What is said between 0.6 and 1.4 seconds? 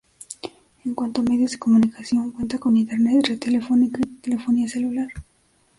En cuanto a